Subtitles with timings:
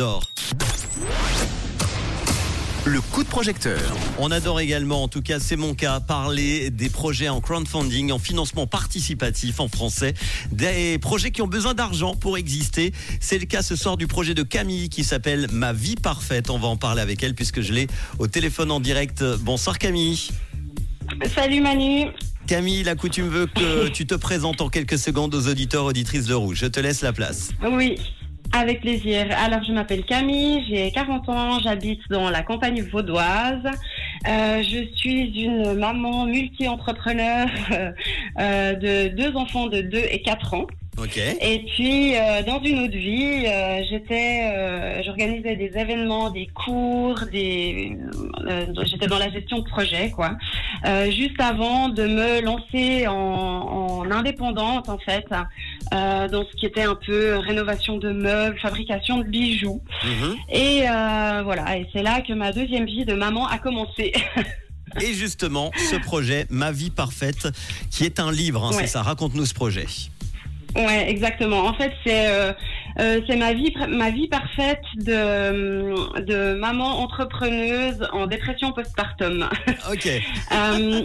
[0.00, 0.22] adore.
[2.86, 3.78] Le coup de projecteur.
[4.18, 8.18] On adore également, en tout cas c'est mon cas, parler des projets en crowdfunding, en
[8.18, 10.14] financement participatif en français,
[10.52, 12.94] des projets qui ont besoin d'argent pour exister.
[13.20, 16.48] C'est le cas ce soir du projet de Camille qui s'appelle Ma vie parfaite.
[16.48, 17.86] On va en parler avec elle puisque je l'ai
[18.18, 19.22] au téléphone en direct.
[19.40, 20.30] Bonsoir Camille.
[21.34, 22.06] Salut Manu.
[22.46, 26.34] Camille, la coutume veut que tu te présentes en quelques secondes aux auditeurs, auditrices de
[26.34, 26.56] Rouge.
[26.62, 27.50] Je te laisse la place.
[27.62, 27.96] Oui,
[28.52, 29.26] avec plaisir.
[29.38, 33.62] Alors, je m'appelle Camille, j'ai 40 ans, j'habite dans la campagne vaudoise.
[34.28, 37.48] Euh, je suis une maman multi-entrepreneur
[38.38, 40.66] euh, de deux enfants de 2 et 4 ans.
[40.98, 41.16] Ok.
[41.16, 47.20] Et puis, euh, dans une autre vie, euh, j'étais, euh, j'organisais des événements, des cours,
[47.32, 47.96] des,
[48.46, 50.36] euh, j'étais dans la gestion de projet, quoi.
[50.86, 55.26] Euh, juste avant de me lancer en, en indépendante, en fait,
[55.92, 59.82] euh, dans ce qui était un peu rénovation de meubles, fabrication de bijoux.
[60.04, 60.36] Mhm.
[60.50, 64.12] Et euh, voilà, et c'est là que ma deuxième vie de maman a commencé.
[65.00, 67.46] Et justement, ce projet, Ma vie parfaite,
[67.92, 68.80] qui est un livre, hein, Ouais.
[68.80, 69.02] c'est ça.
[69.02, 69.86] Raconte-nous ce projet.
[70.74, 71.60] Ouais, exactement.
[71.66, 72.52] En fait, c'est euh,
[72.98, 79.48] euh, c'est ma vie ma vie parfaite de de maman entrepreneuse en dépression postpartum.
[79.90, 80.06] Ok.
[80.06, 81.02] Euh,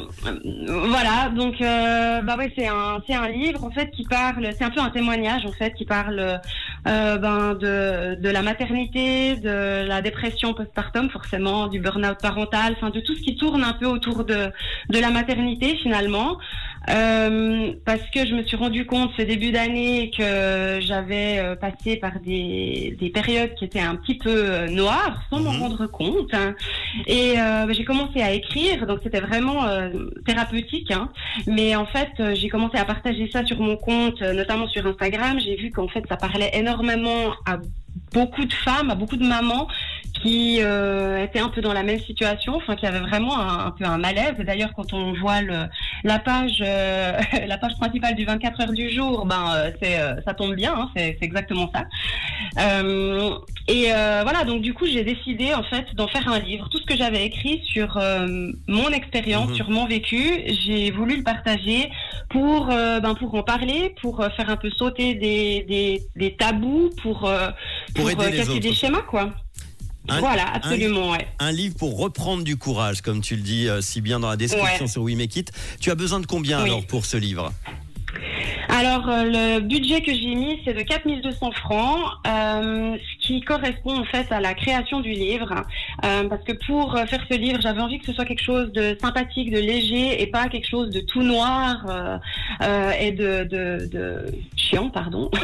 [0.67, 4.63] voilà, donc euh, bah ouais, c'est un c'est un livre en fait qui parle, c'est
[4.63, 6.39] un peu un témoignage en fait qui parle
[6.88, 12.89] euh, ben de de la maternité, de la dépression postpartum forcément, du burn-out parental, enfin
[12.89, 14.52] de tout ce qui tourne un peu autour de
[14.89, 16.38] de la maternité finalement.
[16.89, 21.95] Euh, parce que je me suis rendu compte ce début d'année que j'avais euh, passé
[21.97, 25.61] par des, des périodes qui étaient un petit peu euh, noires sans m'en Mhm.
[25.61, 26.33] rendre compte.
[26.33, 26.53] hein.
[27.08, 29.89] Et euh, j'ai commencé à écrire, donc c'était vraiment euh,
[30.25, 30.91] thérapeutique.
[30.91, 31.09] hein.
[31.47, 35.39] Mais en fait, j'ai commencé à partager ça sur mon compte, notamment sur Instagram.
[35.39, 37.58] J'ai vu qu'en fait, ça parlait énormément à
[38.13, 39.67] beaucoup de femmes, à beaucoup de mamans
[40.22, 43.72] qui euh, étaient un peu dans la même situation, enfin qui avaient vraiment un, un
[43.72, 44.36] peu un malaise.
[44.39, 45.53] D'ailleurs, quand on voit le,
[46.06, 50.22] la page, euh, la page principale du 24 heures du jour, ben euh, c'est, euh,
[50.24, 51.85] ça tombe bien, hein, c'est, c'est exactement ça.
[52.59, 53.31] Euh,
[53.68, 56.69] et euh, voilà, donc du coup, j'ai décidé en fait d'en faire un livre.
[56.69, 58.00] Tout ce que j'avais écrit sur
[58.68, 59.56] mon expérience, Mhm.
[59.56, 61.90] sur mon vécu, j'ai voulu le partager
[62.29, 67.28] pour, ben, pour en parler, pour faire un peu sauter des, des, des tabous, pour,
[67.96, 69.31] Pour aider les casser des schémas, quoi.
[70.07, 71.27] Un- voilà, absolument, ouais.
[71.39, 74.38] Un livre pour reprendre du courage, comme tu le dis euh, si bien dans la
[74.38, 74.91] description Ouais.
[74.91, 75.51] sur We Make It.
[75.79, 76.69] Tu as besoin de combien Oui.
[76.69, 77.51] alors pour ce livre?
[78.69, 82.95] Alors, euh, le budget que j'ai mis, c'est de 4200 francs, euh,
[83.25, 85.53] qui correspond en fait à la création du livre.
[86.03, 88.72] Euh, parce que pour euh, faire ce livre, j'avais envie que ce soit quelque chose
[88.72, 91.85] de sympathique, de léger, et pas quelque chose de tout noir
[92.62, 94.25] euh, et de, de,
[94.56, 95.30] chiant, pardon.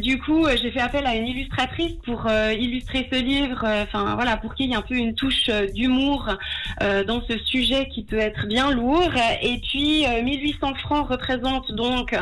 [0.00, 2.26] Du coup, j'ai fait appel à une illustratrice pour
[2.58, 6.28] illustrer ce livre, enfin voilà, pour qu'il y ait un peu une touche d'humour
[6.80, 9.10] dans ce sujet qui peut être bien lourd.
[9.42, 12.16] Et puis, euh, 1800 francs représente donc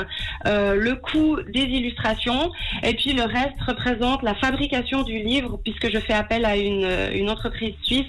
[0.45, 2.51] le coût des illustrations.
[2.83, 6.85] Et puis, le reste représente la fabrication du livre, puisque je fais appel à une,
[6.85, 8.07] euh, une entreprise suisse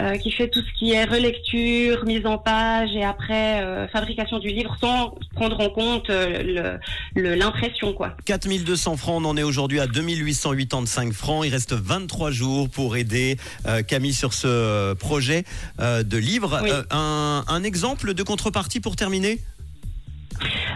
[0.00, 4.38] euh, qui fait tout ce qui est relecture, mise en page et après euh, fabrication
[4.38, 6.78] du livre sans prendre en compte euh,
[7.14, 8.16] le- le- l'impression, quoi.
[8.24, 11.44] 4200 francs, on en est aujourd'hui à 2885 francs.
[11.46, 13.36] Il reste 23 jours pour aider
[13.88, 15.44] Camille sur ce projet
[15.78, 16.60] de livre.
[16.62, 16.70] Oui.
[16.90, 19.38] Un, un exemple de contrepartie pour terminer?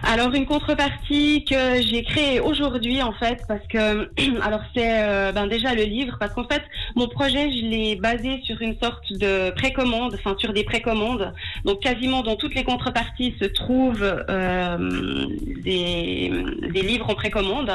[0.06, 4.10] Alors une contrepartie que j'ai créée aujourd'hui en fait parce que
[4.42, 6.62] alors c'est euh, ben déjà le livre parce qu'en fait
[6.94, 11.32] mon projet je l'ai basé sur une sorte de précommande enfin sur des précommandes
[11.64, 15.26] donc quasiment dans toutes les contreparties se trouvent euh,
[15.62, 16.30] des,
[16.70, 17.74] des livres en précommande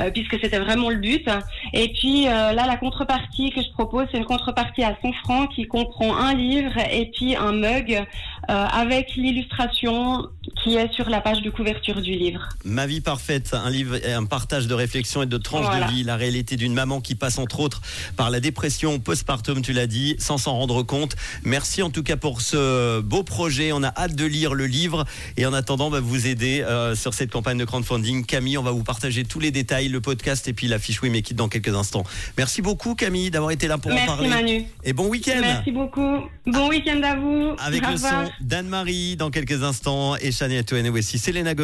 [0.00, 1.28] euh, puisque c'était vraiment le but.
[1.72, 5.66] Et puis là, la contrepartie que je propose, c'est une contrepartie à 100 francs qui
[5.66, 8.04] comprend un livre et puis un mug
[8.50, 10.28] euh, avec l'illustration
[10.62, 12.48] qui est sur la page de couverture du livre.
[12.64, 15.86] Ma vie parfaite, un livre, et un partage de réflexion et de tranches Voilà.
[15.86, 17.80] de vie, la réalité d'une maman qui passe entre autres
[18.16, 21.16] par la dépression postpartum, tu l'as dit, sans s'en rendre compte.
[21.44, 23.72] Merci en tout cas pour ce beau projet.
[23.72, 25.04] On a hâte de lire le livre
[25.36, 28.24] et en attendant, bah, vous aider euh, sur cette campagne de crowdfunding.
[28.24, 31.10] Camille, on va vous partager tous les détails, le podcast et puis la fiche We
[31.10, 32.04] Make It dans quelques instants.
[32.38, 34.28] Merci beaucoup Camille d'avoir été là pour en Merci parler.
[34.28, 34.64] Manu.
[34.84, 36.18] Et bon week-end Merci beaucoup.
[36.46, 37.54] Bon week-end à vous.
[37.58, 38.24] avec Au le revoir.
[38.26, 41.62] son d'Anne-Marie dans quelques instants et Shania Twain et voici Selena Gomez.